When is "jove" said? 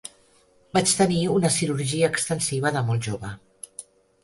3.13-3.35